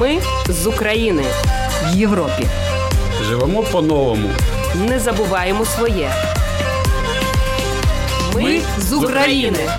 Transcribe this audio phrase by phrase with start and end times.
[0.00, 1.24] Ми з України
[1.84, 2.46] в Європі.
[3.22, 4.30] Живемо по-новому.
[4.88, 6.12] Не забуваємо своє.
[8.34, 9.70] Ми з України.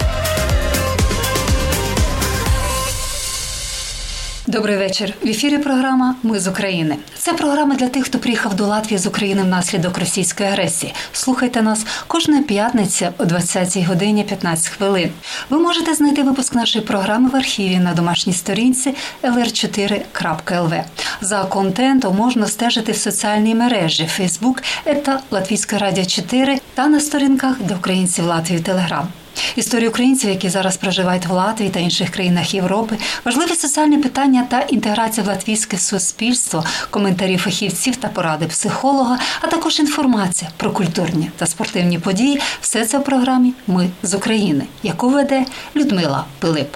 [4.51, 5.13] Добрий вечір.
[5.23, 6.97] В ефірі програма Ми з України.
[7.17, 10.93] Це програма для тих, хто приїхав до Латвії з України внаслідок російської агресії.
[11.13, 15.09] Слухайте нас кожної п'ятниці о 20 годині 15 хвилин.
[15.49, 20.83] Ви можете знайти випуск нашої програми в архіві на домашній сторінці lr4.lv.
[21.21, 24.63] За контентом можна стежити в соціальній мережі Facebook
[25.03, 29.07] та Латвійське радіо 4 та на сторінках для українців Латвії Телеграм.
[29.55, 34.61] Історії українців, які зараз проживають в Латвії та інших країнах Європи, важливі соціальні питання та
[34.61, 41.45] інтеграція в латвійське суспільство, коментарі фахівців та поради психолога, а також інформація про культурні та
[41.45, 42.41] спортивні події.
[42.61, 45.45] Все це в програмі Ми з України, яку веде
[45.75, 46.75] Людмила Пилип.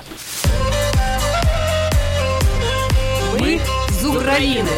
[3.40, 3.60] Ми
[4.02, 4.70] з України.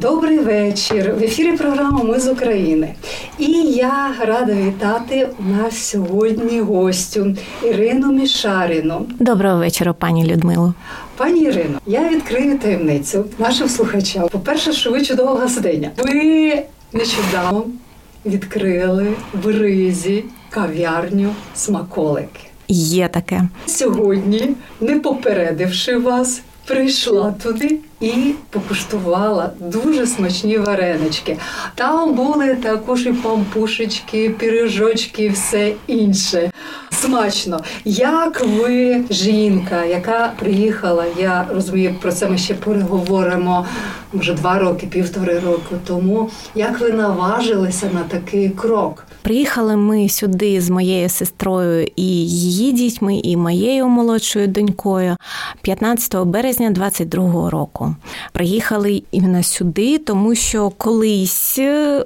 [0.00, 1.14] Добрий вечір.
[1.18, 2.94] В ефірі програма Ми з України.
[3.40, 9.06] І я рада вітати у нас сьогодні гостю Ірину Мішаріну.
[9.18, 10.74] Доброго вечора, пані Людмило.
[11.16, 14.28] Пані Ірино, я відкрию таємницю нашим слухачам.
[14.28, 15.90] По-перше, що ви чудова гостиня.
[15.98, 17.64] Ви нещодавно
[18.26, 19.06] відкрили
[19.42, 22.40] в Ризі кав'ярню смаколики.
[22.68, 23.48] Є таке.
[23.66, 28.12] Сьогодні, не попередивши вас, прийшла туди і
[28.50, 31.36] покуштувала дуже смачні варенички.
[31.74, 36.50] Там були також і пампушечки, пірижочки, і все інше.
[36.90, 37.60] Смачно.
[37.84, 43.66] Як ви, жінка, яка приїхала, я розумію, про це ми ще переговоримо
[44.12, 46.30] може два роки, півтори року тому.
[46.54, 49.06] Як ви наважилися на такий крок?
[49.22, 55.16] Приїхали ми сюди з моєю сестрою і її дітьми, і моєю молодшою донькою
[55.62, 57.94] 15 березня 22-го року.
[58.32, 61.58] Приїхали іменно сюди, тому що колись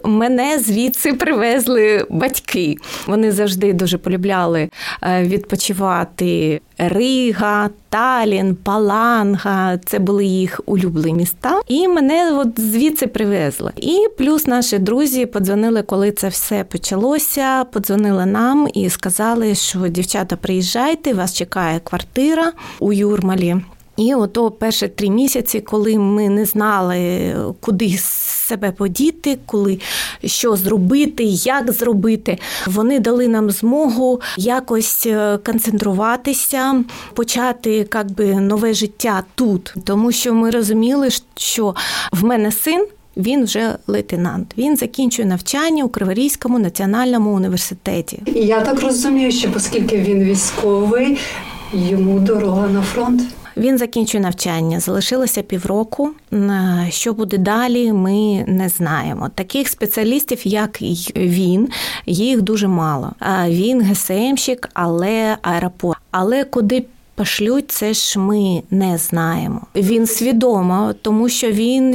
[0.05, 2.77] мене звідси привезли батьки.
[3.07, 4.69] Вони завжди дуже полюбляли
[5.03, 11.61] відпочивати Рига, Талін, Паланга це були їх улюблені міста.
[11.69, 13.73] І мене от звідси привезли.
[13.77, 16.65] І плюс наші друзі подзвонили, коли це все
[17.05, 17.65] почалося.
[17.65, 23.57] Подзвонили нам і сказали, що дівчата, приїжджайте, вас чекає квартира у Юрмалі.
[23.97, 29.79] І ото перші три місяці, коли ми не знали, куди себе подіти, коли
[30.25, 35.09] що зробити, як зробити, вони дали нам змогу якось
[35.45, 36.85] концентруватися,
[37.15, 41.75] почати як би, нове життя тут, тому що ми розуміли, що
[42.13, 42.87] в мене син.
[43.17, 44.55] Він вже лейтенант.
[44.59, 48.23] Він закінчує навчання у Криворізькому національному університеті.
[48.27, 51.19] Я так розумію, що оскільки він військовий,
[51.73, 53.23] йому дорога на фронт.
[53.57, 56.11] Він закінчує навчання, залишилося півроку.
[56.89, 59.31] Що буде далі, ми не знаємо.
[59.35, 60.83] Таких спеціалістів, як
[61.17, 61.69] він,
[62.07, 63.13] їх дуже мало.
[63.47, 65.99] Він ГСМщик, але аеропорт.
[66.11, 66.85] Але куди
[67.17, 69.61] Пошлють, це ж ми не знаємо.
[69.75, 71.91] Він свідомо, тому що він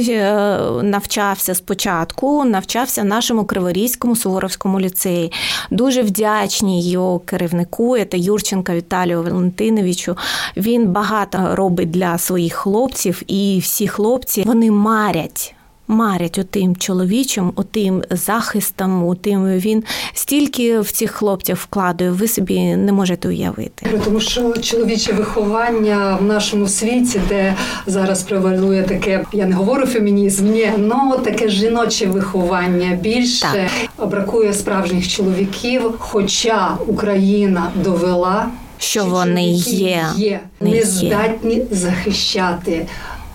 [0.90, 5.32] навчався спочатку, навчався в нашому Криворізькому Суворовському ліцеї.
[5.70, 10.16] Дуже вдячні його керівнику, це Юрченка Віталію Валентиновичу.
[10.56, 15.54] Він багато робить для своїх хлопців, і всі хлопці вони марять
[15.90, 19.84] марять отим чоловічим, отим захистом, отим він
[20.14, 24.00] стільки в цих хлопців вкладує, ви собі не можете уявити.
[24.04, 27.54] Тому що чоловіче виховання в нашому світі, де
[27.86, 34.08] зараз превалює таке, я не говорю фемінізм, ні, ну таке жіноче виховання більше так.
[34.08, 35.94] бракує справжніх чоловіків.
[35.98, 42.86] Хоча Україна довела, що, що вони є, є не здатні захищати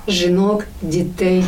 [0.08, 1.44] жінок, дітей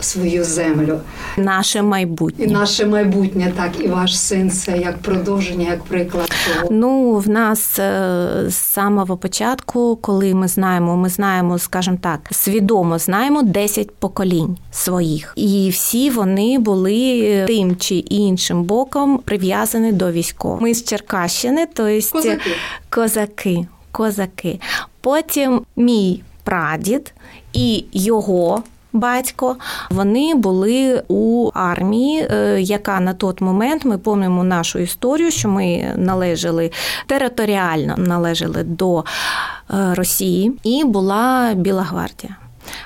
[0.00, 1.00] свою землю.
[1.36, 2.44] Наше майбутнє.
[2.44, 6.30] І наше майбутнє, так, і ваш син це як продовження, як приклад.
[6.46, 6.68] того.
[6.70, 12.98] Ну, в нас е, з самого початку, коли ми знаємо, ми знаємо, скажімо так, свідомо
[12.98, 15.32] знаємо 10 поколінь своїх.
[15.36, 20.60] І всі вони були тим чи іншим боком прив'язані до військових.
[20.60, 22.50] Ми з Черкащини, тобто козаки.
[22.90, 23.66] козаки.
[23.92, 24.60] Козаки.
[25.00, 27.14] Потім мій прадід
[27.52, 28.62] і його
[28.96, 29.56] батько.
[29.90, 35.92] Вони були у армії, е, яка на той момент ми пам'ятаємо нашу історію, що ми
[35.96, 36.70] належали
[37.06, 42.36] територіально належали до е, Росії, і була Біла гвардія.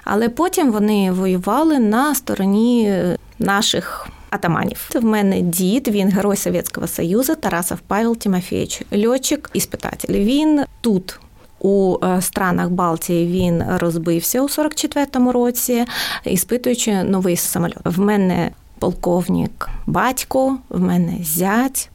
[0.05, 4.09] Але потім вони воювали на стороні е, наших.
[4.31, 4.91] Атаманів.
[4.95, 10.15] В мене дід, він герой Совєтського Союзу, Тарасов Павел Тимофійович, льотчик, іспитатель.
[10.15, 11.21] Він тут
[11.61, 15.85] У е, странах Балтії він розбився у 44-му році,
[16.25, 17.77] іспитуючи новий самоліт.
[17.85, 21.91] В мене полковник батько, в мене зять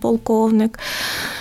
[0.00, 0.78] полковник.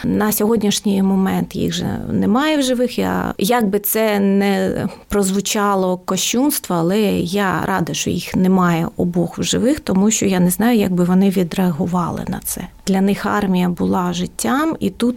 [0.04, 3.00] На сьогоднішній момент їх же немає в живих.
[3.00, 9.44] Я як би це не прозвучало кощунство, але я рада, що їх немає обох в
[9.44, 12.62] живих, тому що я не знаю, як би вони відреагували на це.
[12.88, 15.16] Для них армія була життям, і тут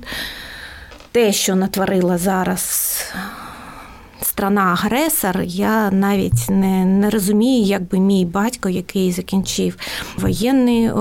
[1.18, 2.94] те, що натворила зараз
[4.22, 9.76] страна-агресор, я навіть не не розумію, як би мій батько, який закінчив
[10.18, 10.92] воєнне е,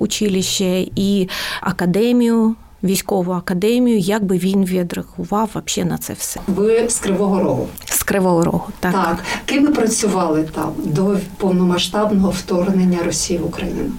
[0.00, 1.28] училище і
[1.60, 2.54] академію.
[2.82, 6.40] Військову академію, як би він відреагував взагалі на це все.
[6.46, 7.68] Ви з Кривого Рогу.
[7.84, 8.92] З Кривого Рогу, так.
[8.92, 9.16] Так.
[9.46, 13.90] Ким ви працювали там до повномасштабного вторгнення Росії в Україну?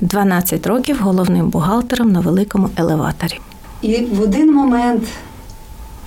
[0.00, 3.40] 12 років головним бухгалтером на великому елеваторі.
[3.84, 5.02] І в один момент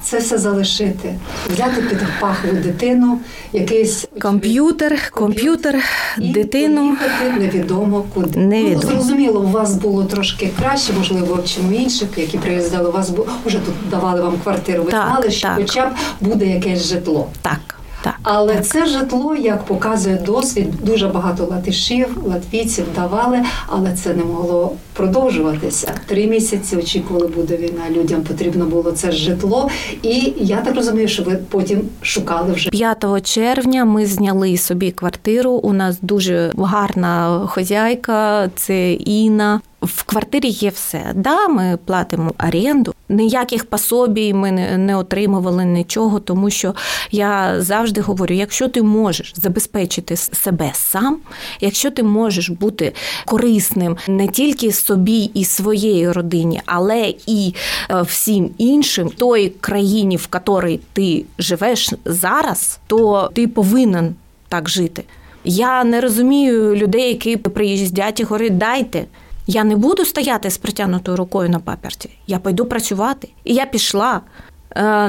[0.01, 1.15] це все залишити,
[1.53, 3.19] взяти під пахову дитину,
[3.53, 5.83] якийсь комп'ютер, комп'ютер,
[6.17, 6.97] дитину
[7.39, 8.31] невідомо куди.
[8.35, 8.81] Ну, невідомо.
[8.83, 12.89] Ну, зрозуміло, у вас було трошки краще, можливо, чим у інших, які приїздили.
[12.89, 13.11] У вас
[13.45, 14.83] вже тут давали вам квартиру.
[14.83, 15.55] Ви так, знали, що так.
[15.57, 15.91] хоча б
[16.21, 17.27] буде якесь житло.
[17.41, 17.76] Так.
[18.01, 18.65] Так, Але так.
[18.67, 25.91] це житло, як показує досвід, дуже багато латишів, латвійців давали, але це не могло продовжуватися.
[26.05, 27.83] Три місяці очікували, буде війна.
[27.91, 29.69] Людям потрібно було це житло.
[30.01, 33.85] І я так розумію, що ви потім шукали вже 5 червня.
[33.85, 35.51] Ми зняли собі квартиру.
[35.51, 39.61] У нас дуже гарна хозяйка, це Інна.
[39.87, 41.11] В квартирі є все.
[41.15, 42.93] Да, ми платимо оренду.
[43.09, 46.75] Ніяких пособій ми не отримували нічого, тому що
[47.11, 51.17] я завжди говорю: якщо ти можеш забезпечити себе сам,
[51.61, 52.93] якщо ти можеш бути
[53.25, 57.53] корисним не тільки собі і своєї родині, але і
[57.89, 64.15] е, всім іншим, той країні, в якій ти живеш зараз, то ти повинен
[64.49, 65.03] так жити.
[65.43, 69.05] Я не розумію людей, які приїздять і говорять, дайте.
[69.47, 72.09] Я не буду стояти з притягнутою рукою на паперті.
[72.27, 73.29] Я пойду працювати.
[73.43, 74.21] І я пішла.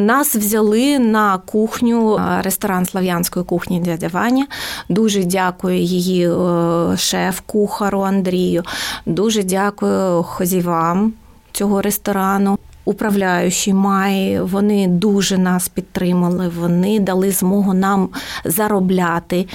[0.01, 4.47] Нас взяли на кухню, ресторан слав'янської кухні дядя Ваня.
[4.89, 6.31] Дуже дякую її
[6.97, 8.63] шеф-кухару Андрію.
[9.07, 11.13] Дуже дякую хозівам
[11.53, 12.59] цього ресторану.
[12.89, 16.53] Управляючі май, вони дуже нас підтримали.
[16.61, 18.09] Вони дали змогу нам
[18.45, 19.47] заробляти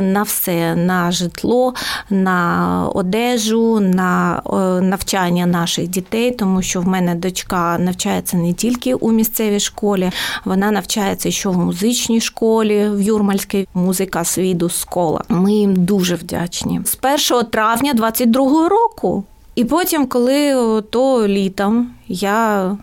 [0.00, 1.74] на все: на житло,
[2.10, 4.42] на одежу, на
[4.82, 10.10] навчання наших дітей, тому що в мене дочка навчається не тільки у місцевій школі,
[10.44, 15.24] вона навчається ще в музичній школі в Юрмальській музика свіду скола.
[15.28, 16.80] Ми їм дуже вдячні.
[16.84, 16.98] З
[17.32, 19.24] 1 травня 22-го року.
[19.58, 22.76] І потім, коли то літом я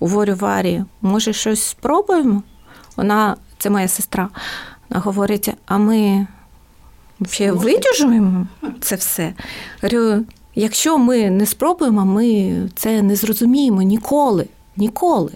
[0.00, 2.42] говорю Варі, може, щось спробуємо?
[2.96, 4.28] Вона, це моя сестра,
[4.88, 6.26] вона говорить, а ми
[7.30, 8.46] ще видержуємо
[8.80, 9.34] це все.
[9.82, 10.24] Говорю,
[10.54, 14.46] якщо ми не спробуємо, ми це не зрозуміємо ніколи.
[14.76, 15.32] Ніколи.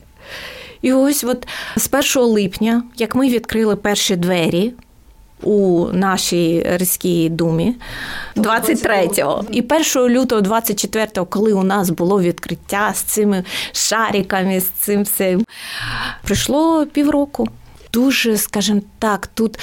[0.83, 4.75] І ось от з 1 липня, як ми відкрили перші двері
[5.43, 7.75] у нашій Ризькій думі
[8.37, 9.45] 23-го.
[9.51, 9.61] І
[9.97, 15.45] 1 лютого 24-го, коли у нас було відкриття з цими шариками, з цим всім,
[16.23, 17.49] пройшло півроку.
[17.93, 19.59] Дуже, скажімо так, тут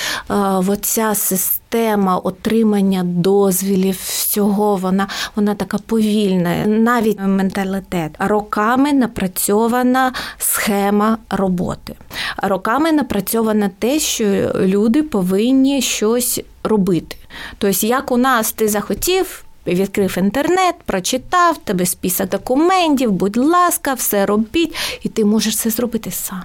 [0.67, 8.11] оця система отримання дозвілів, всього вона вона така повільна, навіть менталітет.
[8.19, 11.95] Роками напрацьована схема роботи.
[12.37, 17.15] Роками напрацьовано те, що люди повинні щось робити.
[17.57, 19.41] Тобто, як у нас ти захотів.
[19.67, 26.11] Відкрив інтернет, прочитав тебе список документів, будь ласка, все робіть, і ти можеш це зробити
[26.11, 26.43] сам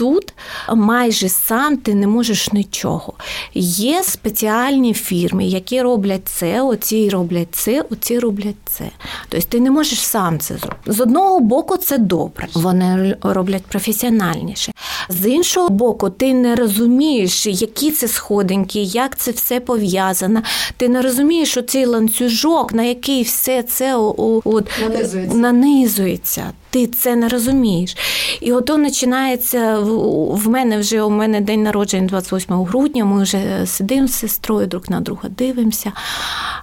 [0.00, 0.32] тут
[0.74, 3.12] майже сам ти не можеш нічого.
[3.54, 8.84] Є спеціальні фірми, які роблять це, оці роблять це, оці роблять це.
[9.28, 10.92] Тобто ти не можеш сам це зробити.
[10.92, 14.72] З одного боку, це добре, вони роблять професіональніше.
[15.08, 20.42] З іншого боку, ти не розумієш, які це сходинки, як це все пов'язано.
[20.76, 25.36] Ти не розумієш, що цей ланцюжок, на який все це от, нанизується.
[25.36, 26.52] нанизується.
[26.70, 27.96] Ти це не розумієш.
[28.40, 33.04] І ото починається в мене вже у мене день народження 28 грудня.
[33.04, 35.92] Ми вже сидимо з сестрою друг на друга, дивимося.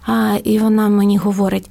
[0.06, 1.70] А, І вона мені говорить: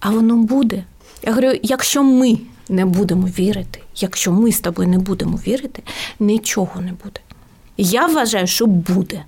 [0.00, 0.84] а воно буде?
[1.22, 2.38] Я говорю, якщо ми
[2.68, 5.82] не будемо вірити, якщо ми з тобою не будемо вірити,
[6.20, 7.20] нічого не буде.
[7.76, 9.24] Я вважаю, що буде.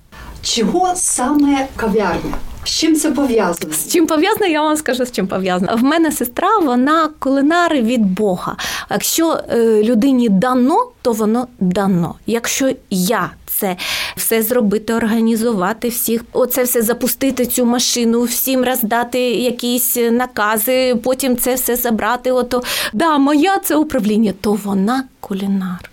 [0.46, 2.34] Чого саме кав'ярня?
[2.64, 3.74] З чим це пов'язано?
[3.74, 5.76] З чим пов'язано, я вам скажу, з чим пов'язано.
[5.76, 8.56] В мене сестра, вона кулинар від Бога.
[8.90, 12.14] Якщо е, людині дано, то воно дано.
[12.26, 13.76] Якщо я це
[14.16, 21.54] все зробити, організувати всіх, оце все запустити цю машину, всім роздати якісь накази, потім це
[21.54, 22.32] все забрати.
[22.32, 22.62] Ото
[22.92, 25.90] да, моя це управління, то вона кулінар.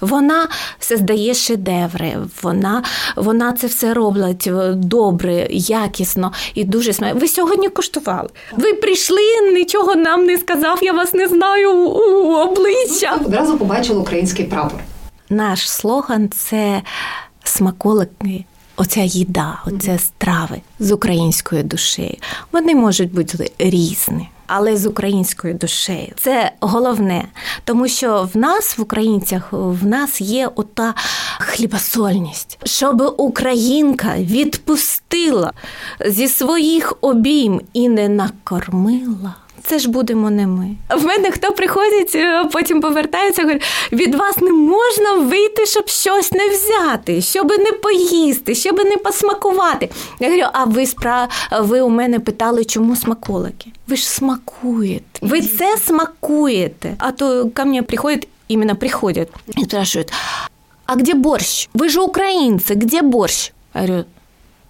[0.00, 0.48] Вона
[0.78, 2.82] создає шедеври, вона
[3.16, 7.20] вона це все робить е, добре, якісно і дуже смачно.
[7.20, 8.28] Ви сьогодні коштували.
[8.52, 13.18] Ви прийшли, нічого нам не сказав, я вас не знаю у обличчя.
[13.26, 14.80] Одразу побачили український прапор.
[15.30, 16.82] Наш слоган це
[17.44, 18.44] смаколики.
[18.76, 22.16] Оця їда, оце страви з українською душею.
[22.52, 26.12] Вони можуть бути різні але з українською душею.
[26.16, 27.24] Це головне,
[27.64, 30.94] тому що в нас, в українцях, в нас є ота
[31.38, 35.52] хлібосольність, щоб українка відпустила
[36.06, 39.34] зі своїх обійм і не накормила
[39.66, 40.76] це ж будемо не ми.
[40.90, 46.32] В мене хто приходить, е, потім повертається, говорить, від вас не можна вийти, щоб щось
[46.32, 49.90] не взяти, щоб не поїсти, щоб не посмакувати.
[50.20, 51.28] Я говорю, а ви спра...
[51.60, 53.72] ви у мене питали, чому смаколики?
[53.88, 54.10] Ви ж
[54.44, 55.20] смакуєте.
[55.20, 56.94] Ви це смакуете.
[56.98, 60.12] А то ко мне приходят, именно приходят, и спрашивают,
[60.86, 61.68] а где борщ?
[61.74, 63.52] Вы же украинцы, где борщ?
[63.74, 64.04] Я говорю,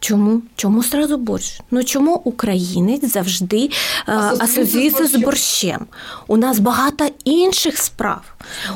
[0.05, 0.43] Чому?
[0.57, 1.61] Чому сразу борщ?
[1.71, 3.71] Ну чому українець завжди
[4.09, 5.87] е, асоціюється з борщем?
[6.27, 8.21] У нас багато інших справ.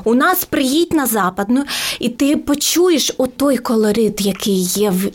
[0.05, 1.65] У нас приїдь на западну,
[2.01, 5.11] і ти почуєш отой колорит, який є в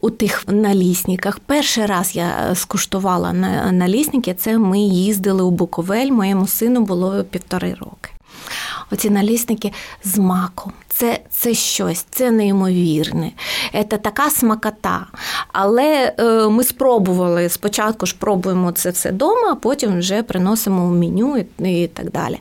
[0.00, 1.38] у тих налісниках.
[1.38, 7.74] Перший раз я скуштувала на налісники, це ми їздили у Буковель, моєму сину було півтори
[7.80, 8.10] роки.
[8.90, 9.72] Оці налісники
[10.04, 10.72] з маком.
[11.00, 13.32] Це це щось, це неймовірне.
[13.72, 15.06] Це така смакота.
[15.52, 20.92] Але е, ми спробували спочатку ж пробуємо це все вдома, а потім вже приносимо в
[20.92, 22.38] меню і, і так далі.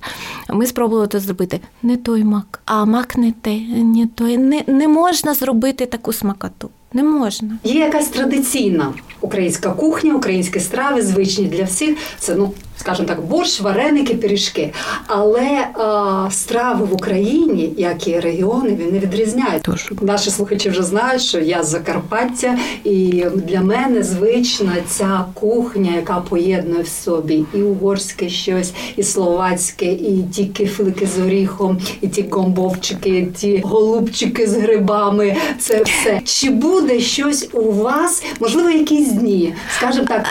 [0.49, 4.37] Ми спробували це зробити не той мак, а мак не те, не той.
[4.37, 6.69] Не, не можна зробити таку смакоту.
[6.93, 7.57] Не можна.
[7.63, 11.97] Є якась традиційна українська кухня, українські страви, звичні для всіх.
[12.19, 14.73] Це ну скажімо так, борщ, вареники, пиріжки.
[15.07, 19.63] Але а, страви в Україні, як і регіони, він не відрізняють.
[19.63, 19.91] Тож.
[20.01, 26.19] Наші слухачі вже знають, що я з Закарпаття, і для мене звична ця кухня, яка
[26.19, 32.25] поєднує в собі і угорське щось, і словацьке, і ті кифлики з оріхом, і ті
[32.31, 35.35] гомбовчики, і ті голубчики з грибами.
[35.59, 36.21] Це все.
[36.23, 38.23] Чи буде щось у вас?
[38.39, 40.25] Можливо, якісь дні, скажімо так,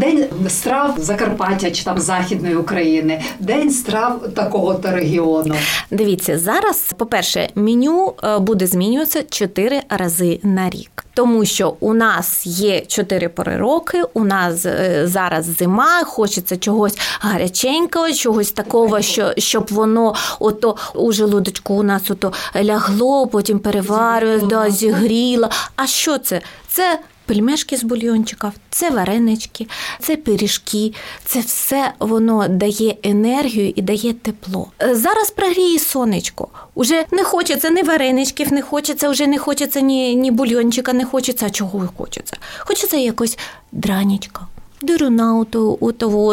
[0.00, 5.54] день страв Закарпаття чи там західної України, день страв такого то регіону.
[5.90, 6.94] Дивіться зараз.
[6.96, 12.80] По перше, меню е, буде змінюватися чотири рази на рік, тому що у нас є
[12.80, 14.02] чотири пори роки.
[14.14, 21.12] У нас е, зараз зима, хочеться чогось гаряченького, чогось такого, що щоб воно ото у
[21.12, 22.32] желудочку у нас ото
[22.64, 25.48] лягло, потім переварює, да, зігріло.
[25.76, 26.40] А що це?
[26.68, 29.66] Це пельмешки з бульйончиків, це варенички,
[30.00, 30.92] це пиріжки,
[31.24, 34.68] це все воно дає енергію і дає тепло.
[34.82, 36.48] Е, зараз прогріє сонечко.
[36.74, 41.46] Уже не хочеться ні вареничків, не хочеться, вже не хочеться ні ні бульйончика, не хочеться,
[41.46, 42.36] а чого хочеться.
[42.58, 43.38] Хочеться якось
[43.72, 44.46] дранічка.
[44.82, 45.46] Дируна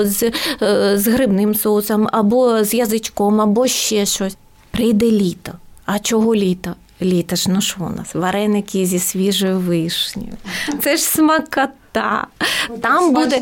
[0.03, 0.31] з,
[0.61, 4.37] е, з грибним соусом, або з язичком, або ще щось.
[4.71, 5.51] Прийде літо.
[5.85, 6.75] А чого літо?
[7.01, 8.15] Літо ж, ну що у нас?
[8.15, 10.33] Вареники зі свіжою вишнею.
[10.83, 12.27] Це ж смакота.
[12.81, 13.41] Там буде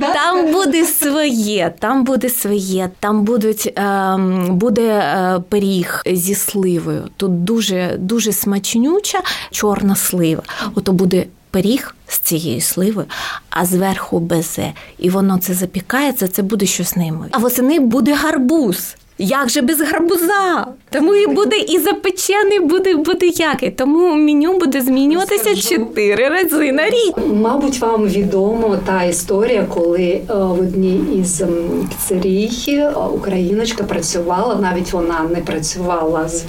[0.00, 4.16] там буде своє, там буде своє, там будуть, е,
[4.48, 7.08] буде е, пиріг зі сливою.
[7.16, 10.42] Тут дуже дуже смачнюча чорна слива.
[10.74, 13.06] Ото буде пиріг з цією сливою,
[13.50, 14.72] а зверху безе.
[14.98, 17.30] І воно це запікається, це буде щось неймовірне.
[17.32, 18.96] А восени буде гарбуз.
[19.18, 20.66] Як же без гарбуза?
[20.90, 23.70] Тому і буде і запечений, буде буде який.
[23.70, 27.14] Тому меню буде змінюватися чотири рази на рік.
[27.34, 31.42] Мабуть, вам відомо та історія, коли е, в одній із
[31.90, 34.54] піцерій е, україночка працювала.
[34.54, 36.44] Навіть вона не працювала з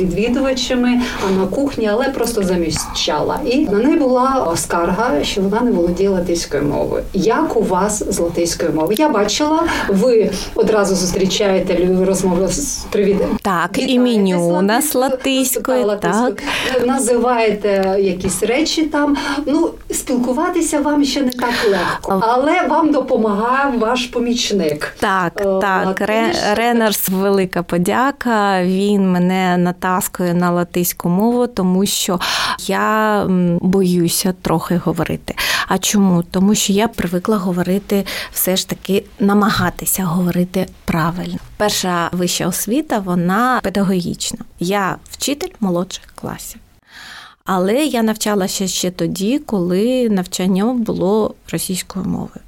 [0.00, 3.40] відвідувачами, а на кухні, але просто заміщала.
[3.46, 7.02] І на неї була скарга, що вона не володіла латиською мовою.
[7.14, 8.96] Як у вас з латиською мовою?
[8.98, 11.74] Я бачила, ви одразу зустрічаєте
[12.10, 12.48] розмову.
[12.90, 13.16] Привіт.
[13.42, 16.42] Так, і меню у нас латиською, так.
[16.86, 19.16] Називаєте якісь речі там.
[19.46, 24.96] Ну, спілкуватися вам ще не так легко, але вам допомагає ваш помічник.
[25.00, 26.00] Так, Е, так.
[26.00, 28.62] Ре, Ренерс велика подяка.
[28.64, 32.20] Він мене натаскує на латиську мову, тому що
[32.66, 33.24] я
[33.60, 35.34] боюся трохи говорити.
[35.68, 36.22] А чому?
[36.30, 41.38] Тому що я привикла говорити все ж таки намагатися говорити правильно.
[41.56, 44.38] Перша вища освіта вона педагогічна.
[44.58, 46.60] Я вчитель молодших класів.
[47.44, 52.40] Але я навчалася ще тоді, коли навчання було російською мовою.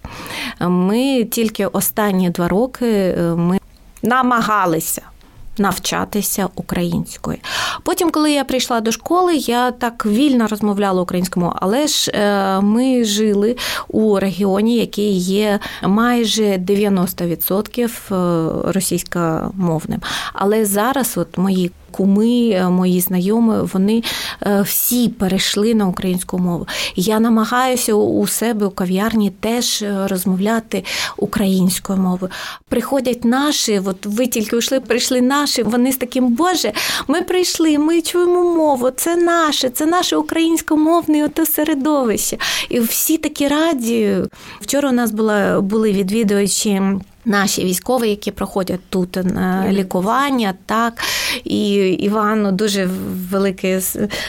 [0.61, 3.59] Ми тільки останні два роки е, ми
[4.03, 5.03] намагалися.
[5.59, 7.39] Навчатися українською.
[7.83, 13.05] Потім, коли я прийшла до школи, я так вільно розмовляла українською але ж е, ми
[13.05, 13.57] жили
[13.89, 20.01] у регіоні, який є майже 90% е, російськомовним.
[20.33, 24.03] Але зараз, от мої куми, е, мої знайомі, вони
[24.47, 26.67] е, всі перейшли на українську мову.
[26.97, 30.85] Я намагаюся у себе у кав'ярні теж е, розмовляти
[31.17, 32.33] українською мовою.
[32.69, 35.63] Приходять наші, от ви тільки йшли, прийшли наші.
[35.63, 36.73] Вони з таким, Боже,
[37.09, 42.39] ми прийшли, ми чуємо мову, це наше, це наше українськомовне ото середовище.
[42.69, 44.17] І всі такі раді.
[44.61, 46.83] Вчора у нас була були відвідувачі.
[47.25, 50.93] Наші військові, які проходять тут на лікування, так
[51.45, 52.89] і Івану дуже
[53.31, 53.81] велике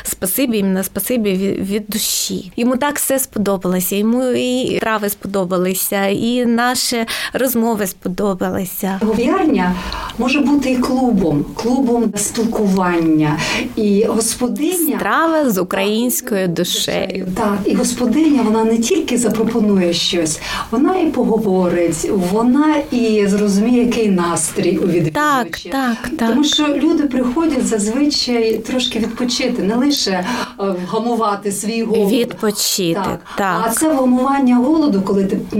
[0.03, 2.51] спасибі, іменно спасибі від, від душі.
[2.55, 3.95] Йому так все сподобалося.
[3.95, 8.99] Йому і трави сподобалися, і наші розмови сподобалися.
[9.01, 9.75] Гов'ярня
[10.17, 13.39] може бути і клубом, клубом спілкування.
[13.75, 17.27] І господиня Страва з українською душею.
[17.37, 20.39] Так, і господиня вона не тільки запропонує щось,
[20.71, 25.43] вона і поговорить, вона і зрозуміє, який настрій у відвідувача.
[25.43, 26.29] Так, так, так.
[26.29, 30.25] Тому що люди приходять зазвичай трошки відпочити, не лише е,
[30.57, 32.11] вгамувати свій голод.
[32.11, 33.61] Відпочити, так.
[33.65, 35.57] А це вгамування голоду, коли ти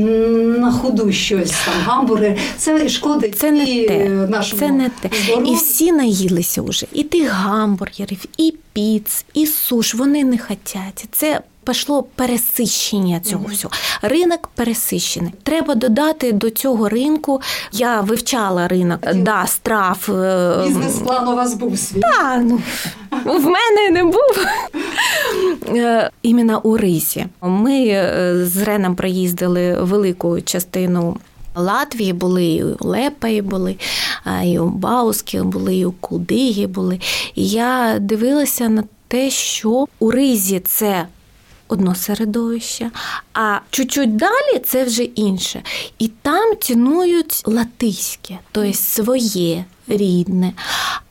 [0.59, 4.09] на ходу щось там гамбургер, це шкодить Це не і те.
[4.09, 5.09] нашому Це не те.
[5.23, 5.53] здоров'ю.
[5.53, 6.85] І всі наїлися вже.
[6.93, 9.95] І тих гамбургерів, і піц, і суш.
[9.95, 11.05] Вони не хотять.
[11.11, 13.73] Це пішло пересищення цього всього.
[14.01, 15.33] Ринок пересищений.
[15.43, 17.41] Треба додати до цього ринку.
[17.71, 20.09] Я вивчала ринок да, страв.
[20.09, 21.99] е, Бізнес-план у вас був свій.
[21.99, 22.59] та, ну,
[23.25, 24.45] в мене не був.
[25.75, 27.25] Е, Іменно у рисі.
[27.41, 31.17] Ми е, з Реном проїздили велику частину.
[31.55, 33.75] Латвії були, і у Лепаї були,
[34.43, 36.99] і у Баускі були, і у Кулдигі були.
[37.35, 41.05] І я дивилася на те, що у ризі це
[41.67, 42.91] одно середовище,
[43.33, 45.63] а чуть-чуть далі це вже інше.
[45.99, 50.53] І там цінують латиське, тобто своє рідне.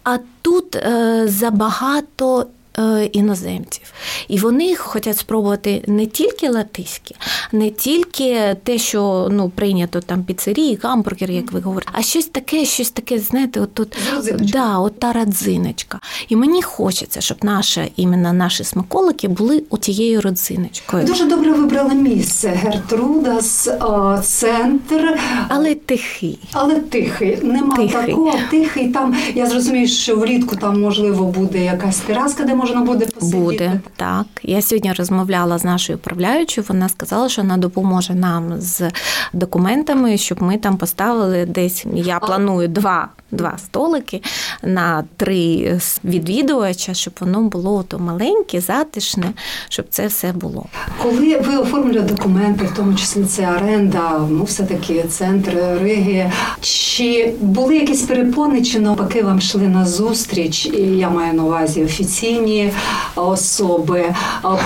[0.05, 2.47] А тут е, забагато.
[2.79, 3.93] Е, Іноземців,
[4.29, 7.15] і вони хочуть спробувати не тільки латиське,
[7.53, 12.65] не тільки те, що ну прийнято там піцерії, гамбургери, як ви говорите, а щось таке,
[12.65, 13.97] щось таке, знаєте, от тут
[14.39, 16.01] да, от та родзиночка.
[16.29, 21.05] І мені хочеться, щоб наші, іменно наші смаколики були отією родзиночкою.
[21.05, 22.49] Дуже добре вибрали місце.
[22.49, 26.39] Гертрудас, а, центр, Але тихий.
[26.53, 27.39] але тихий.
[27.43, 27.89] Нема Тихий.
[28.07, 28.89] такого, тихий.
[28.89, 33.38] Там я зрозумію, що влітку там можливо буде якась тераска, де можна буде посидіти.
[33.38, 34.27] Буде так.
[34.42, 36.64] Я сьогодні розмовляла з нашою управляючою.
[36.68, 38.90] Вона сказала, що вона допоможе нам з
[39.33, 41.87] документами, щоб ми там поставили десь.
[41.94, 44.23] Я планую два, два столики
[44.62, 49.33] на три відвідувача, щоб воно було то маленьке, затишне,
[49.68, 50.66] щоб це все було.
[51.03, 55.51] Коли ви оформлюєте документи, в тому числі це оренда, ну все таки центр
[55.83, 56.33] Риги.
[56.61, 60.66] Чи були якісь перепони, чи навпаки вам йшли на зустріч?
[60.66, 62.73] І я маю на увазі офіційні
[63.14, 64.14] особи.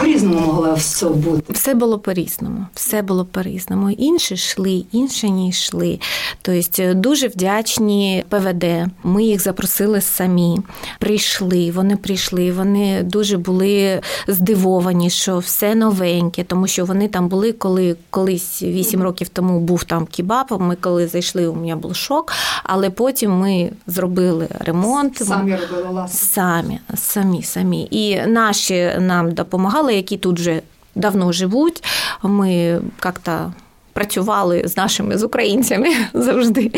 [0.00, 1.52] По-різному могло все бути.
[1.52, 2.66] Все було по-різному.
[2.74, 3.90] Все було по-різному.
[3.90, 5.98] Інші йшли, інші не йшли.
[6.42, 8.55] Тобто дуже вдячні ПВД.
[9.04, 10.58] Ми їх запросили самі.
[10.98, 12.52] Прийшли, вони прийшли.
[12.52, 19.02] Вони дуже були здивовані, що все новеньке, тому що вони там були, коли колись 8
[19.02, 20.46] років тому був там кебаб.
[20.60, 22.32] Ми коли зайшли, у мене був шок.
[22.62, 25.16] Але потім ми зробили ремонт.
[25.16, 26.16] Самі робили ласку.
[26.18, 27.88] Самі, самі, самі.
[27.90, 30.62] І наші нам допомагали, які тут вже
[30.94, 31.84] давно живуть.
[32.22, 33.52] Ми як-то
[33.96, 36.70] працювали з нашими з українцями завжди.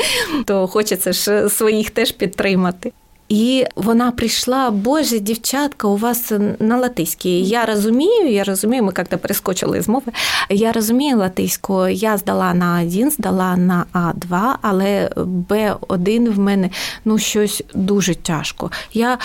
[0.44, 2.92] То хочеться ж своїх теж підтримати.
[3.28, 7.42] І вона прийшла, Боже, дівчатка, у вас на латиській.
[7.42, 10.12] Я розумію, я розумію, ми як-то перескочили з мови.
[10.50, 16.70] Я розумію латиську, я здала на А1, здала на А2, але Б1 в мене
[17.04, 18.70] ну щось дуже тяжко.
[18.92, 19.18] Я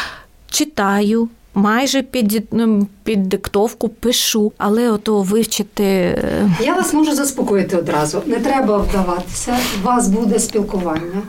[0.49, 1.29] читаю.
[1.55, 5.83] Майже під ну, під диктовку пишу, але ото вивчити.
[5.83, 8.21] е, Я вас можу заспокоїти одразу.
[8.25, 9.57] Не треба вдаватися.
[9.83, 11.21] У вас буде спілкування.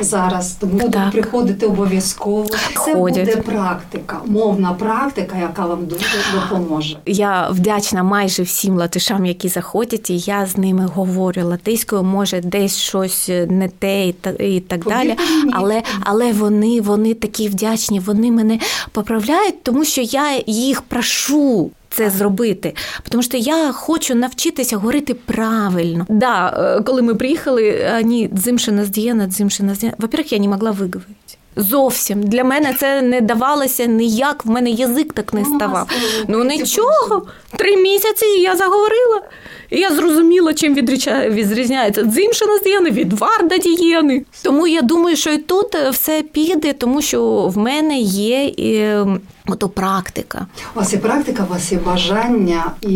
[0.00, 1.10] Зараз тому будуть Так.
[1.10, 2.46] приходити обов'язково.
[2.84, 3.26] Це Ходять.
[3.26, 6.04] буде практика, мовна практика, яка вам дуже
[6.34, 6.96] допоможе.
[7.06, 12.76] Я вдячна майже всім латишам, які заходять, і я з ними говорю латиською, може, десь
[12.76, 15.16] щось не те і та і так далі.
[15.52, 18.58] Але але вони, вони такі вдячні, вони мене
[18.92, 21.70] поправляють, тому що я їх прошу.
[21.96, 22.74] Це зробити,
[23.08, 26.06] тому що я хочу навчитися говорити правильно.
[26.08, 29.96] Да, е, коли ми приїхали, вони дзимшина здіяна, дзимшина здіяна.
[30.00, 31.10] Во-первых, я не могла виговорити.
[31.56, 34.44] Зовсім для мене це не давалося ніяк.
[34.44, 35.88] В мене язик так не Ну, ставав.
[36.28, 37.26] Ну нічого,
[37.56, 39.22] три місяці і я заговорила.
[39.70, 44.24] І я зрозуміла, чим відрізняється дзимшина дієни від варда дієни.
[44.42, 49.06] Тому я думаю, що і тут е, все піде, тому що в мене є е,
[49.48, 50.46] ото практика.
[50.74, 52.94] У вас є практика, у вас є бажання, і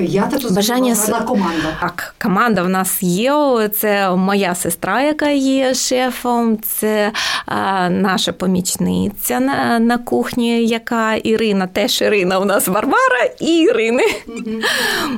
[0.00, 1.76] я розумію, Бажання с- команда.
[1.80, 3.32] Так, команда в нас є.
[3.80, 7.12] Це моя сестра, яка є шефом, це
[7.46, 14.04] а, наша помічниця на, на кухні, яка Ірина, теж Ірина у нас Варвара і Ірини.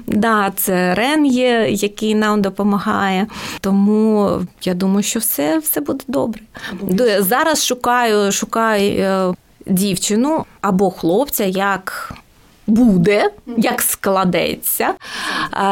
[0.06, 3.26] Да, це Рен є, який нам допомагає.
[3.60, 4.30] Тому
[4.62, 6.40] я думаю, що все, все буде добре.
[7.18, 9.34] Зараз шукаю, шукаю е,
[9.66, 12.14] дівчину або хлопця, як.
[12.68, 14.94] Буде, як складеться,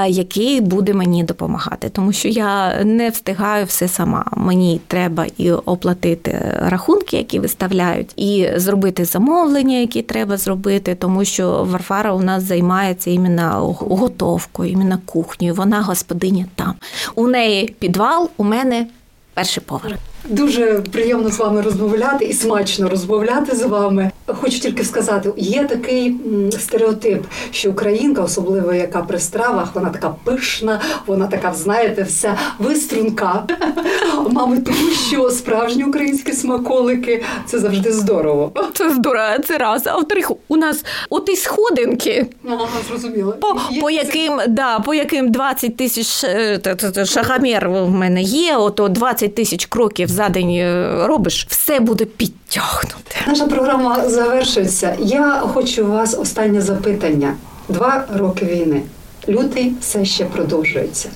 [0.09, 4.25] який буде мені допомагати, тому що я не встигаю все сама.
[4.37, 11.65] Мені треба і оплатити рахунки, які виставляють, і зробити замовлення, які треба зробити, тому що
[11.71, 15.55] Варфара у нас займається іменно готовкою, іменно кухнею.
[15.55, 16.75] Вона господиня там.
[17.15, 18.87] У неї підвал, у мене
[19.35, 19.99] перший поверх.
[20.29, 24.11] Дуже приємно з вами розмовляти і смачно розмовляти з вами.
[24.27, 26.17] Хочу тільки сказати, є такий
[26.51, 33.47] стереотип, що українка, особливо яка при стравах, вона така пишна, вона така, знаєте, вся виструнка.
[34.31, 38.53] Мабуть, тому що справжні українські смаколики це завжди здорово.
[38.75, 39.83] Це здорово, це раз.
[39.87, 42.27] А вторих, у нас от і сходинки.
[42.49, 43.33] Ага, зрозуміло.
[43.41, 49.35] По, по яким да, по яким 20 тисяч е, шагомір в мене є, ото 20
[49.35, 53.17] тисяч кроків за день е, робиш, все буде підтягнуте.
[53.27, 54.97] Наша програма завершується.
[54.99, 57.35] Я хочу у вас останнє запитання.
[57.69, 58.83] Два роки війни.
[59.29, 61.09] Лютий все ще продовжується.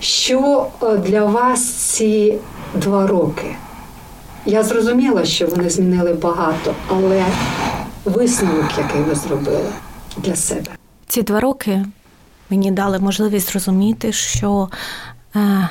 [0.00, 2.38] Що е, для вас ці
[2.74, 3.56] два роки?
[4.46, 7.24] Я зрозуміла, що вони змінили багато, але
[8.04, 9.70] висновок, який ви зробили
[10.16, 10.70] для себе.
[11.06, 11.84] Ці два роки
[12.50, 14.68] мені дали можливість зрозуміти, що
[15.36, 15.68] е,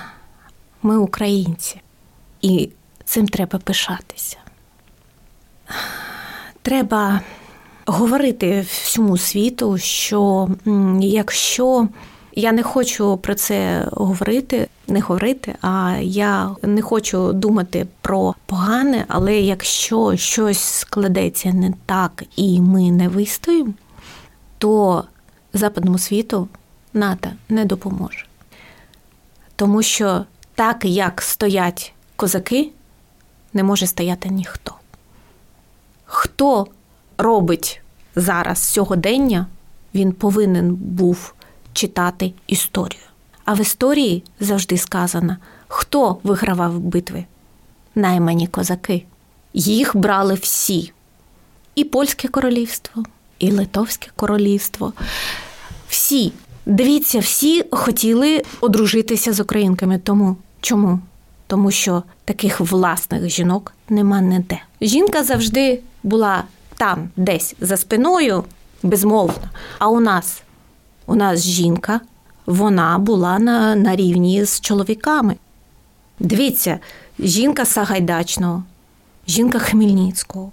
[0.83, 1.81] ми українці,
[2.41, 2.69] і
[3.06, 4.38] цим треба пишатися.
[6.62, 7.21] Треба
[7.86, 10.49] говорити всьому світу, що
[10.99, 11.88] якщо
[12.36, 19.06] я не хочу про це говорити, не говорити, а я не хочу думати про погане,
[19.08, 23.73] але якщо щось складеться не так і ми не вистоїмо,
[24.58, 25.04] то
[25.54, 26.47] западному світу
[26.93, 28.25] НАТО не допоможе.
[29.56, 30.25] Тому що
[30.56, 32.69] так, як стоять козаки,
[33.53, 34.75] не може стояти ніхто.
[36.05, 36.67] Хто
[37.17, 37.81] робить
[38.15, 39.47] зараз сьогодення,
[39.95, 41.34] він повинен був
[41.73, 43.01] читати історію.
[43.45, 47.25] А в історії завжди сказано, хто вигравав битви?
[47.95, 49.05] Наймані козаки.
[49.53, 50.91] Їх брали всі.
[51.75, 53.03] І Польське королівство,
[53.39, 54.93] і Литовське королівство.
[55.88, 56.34] Всі.
[56.65, 59.99] Дивіться, всі хотіли одружитися з українками.
[60.03, 60.99] Тому чому?
[61.51, 64.59] Тому що таких власних жінок нема ніде.
[64.81, 66.43] Жінка завжди була
[66.77, 68.43] там, десь за спиною,
[68.83, 69.49] безмовно.
[69.79, 70.41] А у нас,
[71.05, 72.01] у нас жінка,
[72.45, 75.35] вона була на, на рівні з чоловіками.
[76.19, 76.79] Дивіться,
[77.19, 78.63] жінка Сагайдачного,
[79.27, 80.51] жінка Хмельницького.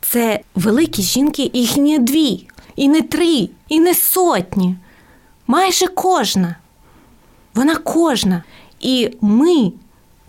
[0.00, 4.76] Це великі жінки, їх не дві, і не три, і не сотні.
[5.46, 6.56] Майже кожна.
[7.54, 8.42] Вона кожна.
[8.80, 9.72] І ми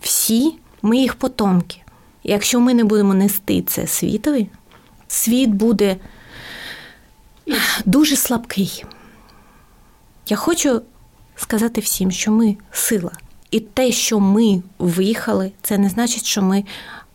[0.08, 1.82] всі, ми їх потомки.
[2.24, 4.48] Якщо ми не будемо нести це світові,
[5.08, 5.96] світ буде
[7.84, 8.84] дуже слабкий.
[10.28, 10.82] Я хочу
[11.36, 13.10] сказати всім, що ми сила.
[13.50, 16.64] І те, що ми виїхали, це не значить, що ми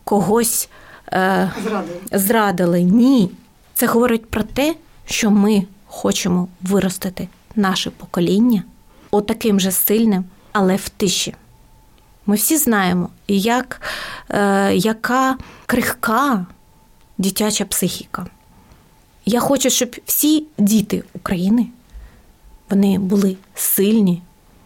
[0.03, 0.69] когось
[1.13, 1.51] е,
[2.11, 2.83] зрадили.
[2.83, 3.31] Ні.
[3.73, 4.75] Це говорить про те,
[5.05, 8.63] що ми хочемо виростити наше покоління
[9.11, 11.33] отаким же сильним, але в тиші.
[12.25, 13.81] Ми всі знаємо, як,
[14.29, 16.45] е, яка крихка
[17.17, 18.27] дитяча психіка.
[19.25, 21.67] Я хочу, щоб всі діти України
[22.69, 24.21] вони були сильні,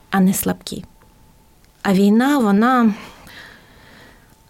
[0.09, 0.85] а не слабкі.
[1.81, 2.93] А війна, вона,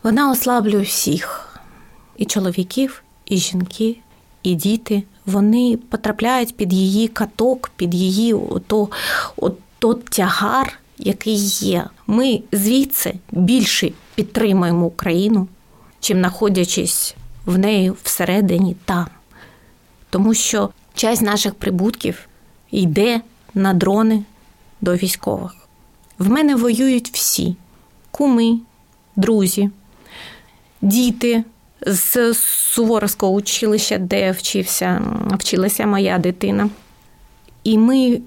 [0.04, 1.60] вона ослаблює всіх:
[2.17, 3.98] і чоловіків, і жінки,
[4.43, 5.04] і діти.
[5.26, 8.89] Вони потрапляють під її каток, під її ото,
[9.36, 11.86] ото тягар, який є.
[12.08, 15.48] Ми звідси більше підтримуємо Україну,
[16.00, 19.08] чим знаходячись в неї всередині там.
[20.10, 22.28] Тому що часть наших прибутків
[22.72, 23.22] йде
[23.54, 24.24] на дрони
[24.82, 25.56] до військових.
[26.20, 27.56] В мене воюють всі
[28.12, 28.60] куми,
[29.16, 29.70] друзі,
[30.82, 31.44] діти
[31.82, 36.70] з Суворовського училища, де вчився, вчилася моя дитина.
[37.64, 38.20] І ми,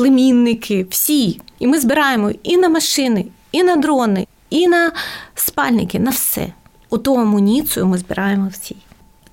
[0.00, 1.40] племінники, всі.
[1.58, 4.92] І ми збираємо і на машини, і на дрони, і на
[5.34, 6.52] спальники, на все.
[6.90, 8.76] Оту амуніцію ми збираємо всі.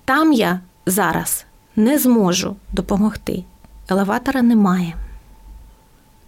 [0.05, 3.43] Там я зараз не зможу допомогти.
[3.89, 4.93] Елеватора немає.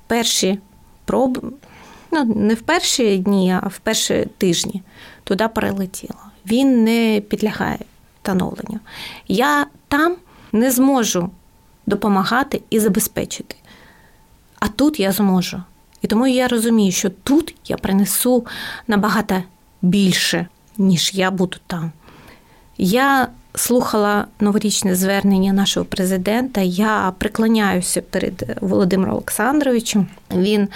[0.07, 0.59] Перші
[1.05, 1.41] проби,
[2.11, 4.83] ну, не в перші дні, а в перші тижні
[5.23, 6.19] туди перелетіло.
[6.45, 7.79] Він не підлягає
[8.21, 8.79] встановленню.
[9.27, 10.15] Я там
[10.51, 11.29] не зможу
[11.85, 13.55] допомагати і забезпечити.
[14.59, 15.63] А тут я зможу.
[16.01, 18.45] І тому я розумію, що тут я принесу
[18.87, 19.43] набагато
[19.81, 21.91] більше, ніж я буду там.
[22.77, 26.61] Я слухала новорічне звернення нашого президента.
[26.61, 30.07] Я приклоняюся перед Володимиром Олександровичем.
[30.35, 30.67] Він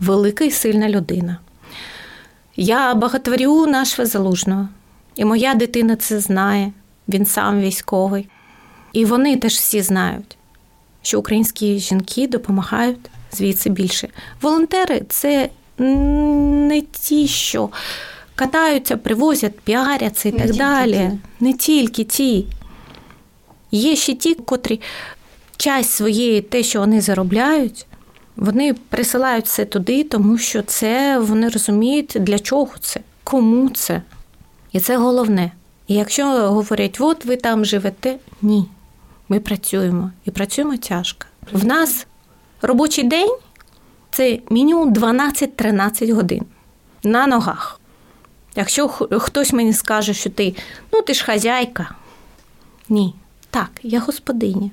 [0.00, 1.38] велика і сильна людина.
[2.56, 4.68] Я багатворю нашого залужного,
[5.16, 6.72] і моя дитина це знає,
[7.08, 8.28] він сам військовий.
[8.92, 10.36] І вони теж всі знають,
[11.02, 14.08] що українські жінки допомагають звідси більше.
[14.42, 17.68] Волонтери це не ті, що
[18.34, 20.92] катаються, привозять, піаряться і не так далі.
[20.92, 21.44] Ті.
[21.44, 22.46] Не тільки ті.
[23.70, 24.80] Є ще ті, котрі
[25.56, 27.86] часть своєї, те, що вони заробляють,
[28.36, 34.02] вони присилають все туди, тому що це вони розуміють, для чого це, кому це.
[34.72, 35.52] І це головне.
[35.88, 38.68] І якщо говорять, от ви там живете, ні.
[39.28, 41.26] Ми працюємо і працюємо тяжко.
[41.52, 42.06] В нас
[42.62, 43.36] робочий день
[44.10, 46.42] це мінімум 12-13 годин
[47.02, 47.80] на ногах.
[48.56, 48.88] Якщо
[49.18, 50.54] хтось мені скаже, що ти
[50.92, 51.94] ну ти ж хазяйка.
[52.88, 53.14] Ні.
[53.50, 54.70] Так, я господиня.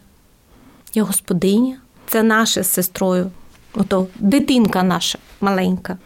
[0.94, 3.32] Я господиня, це наша з сестрою,
[3.74, 5.98] ото дитинка наша маленька.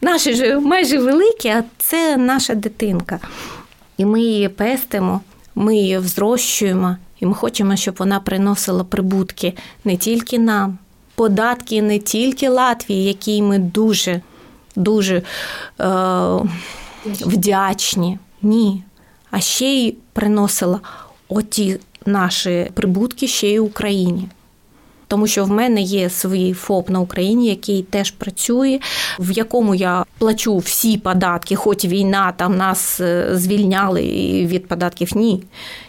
[0.00, 3.20] Наші ж майже великі, а це наша дитинка.
[3.96, 5.20] І ми її пестимо,
[5.54, 10.78] ми її взрощуємо, і ми хочемо, щоб вона приносила прибутки не тільки нам,
[11.14, 14.20] податки не тільки Латвії, якій ми дуже,
[14.76, 15.22] дуже.
[15.80, 16.40] Е-
[17.06, 18.18] вдячні.
[18.42, 18.82] Ні.
[19.30, 20.80] А ще й приносила
[21.28, 24.28] оті наші прибутки ще й Україні.
[25.08, 28.80] Тому що в мене є свій ФОП на Україні, який теж працює,
[29.18, 34.02] в якому я плачу всі податки, хоч війна там нас е, звільняли
[34.46, 35.16] від податків.
[35.16, 35.42] Ні.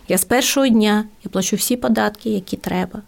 [0.07, 3.01] Я з першого дня я плачу всі податки, які треба.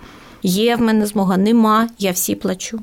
[0.44, 2.80] Є в мене змога, нема, я всі плачу.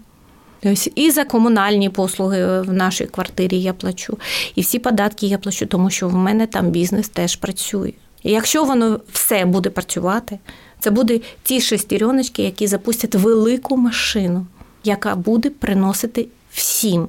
[0.61, 4.19] Тобто і за комунальні послуги в нашій квартирі я плачу,
[4.55, 7.93] і всі податки я плачу, тому що в мене там бізнес теж працює.
[8.23, 10.39] І якщо воно все буде працювати,
[10.81, 14.47] це буде ті шестереночки, які запустять велику машину,
[14.85, 17.09] яка буде приносити всім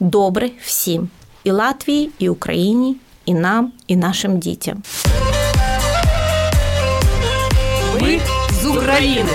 [0.00, 1.08] добре всім
[1.44, 4.82] і Латвії, і Україні, і нам, і нашим дітям.
[8.00, 8.20] Ми
[8.62, 9.30] з України.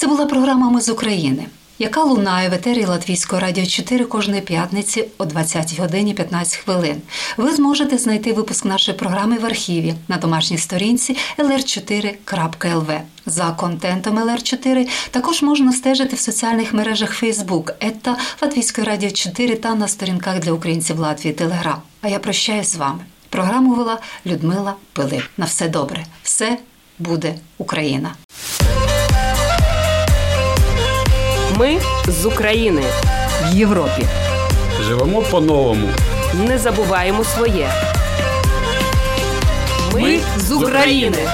[0.00, 1.46] Це була програма Ми з України,
[1.78, 7.02] яка лунає в етері Латвійського радіо 4 кожної п'ятниці о 20 годині 15 хвилин.
[7.36, 13.00] Ви зможете знайти випуск нашої програми в архіві на домашній сторінці lr4.lv.
[13.26, 19.74] За контентом LR4 також можна стежити в соціальних мережах Facebook, ета Латвійської радіо 4 та
[19.74, 21.82] на сторінках для українців Латвії Телеграм.
[22.02, 23.00] А я прощаюсь з вами.
[23.28, 25.22] Програму вела Людмила Пилип.
[25.36, 26.58] На все добре, все
[26.98, 28.14] буде Україна.
[31.60, 32.82] Ми з України
[33.42, 34.06] в Європі.
[34.82, 35.88] Живемо по-новому.
[36.34, 37.72] Не забуваємо своє.
[39.92, 41.28] Ми з України.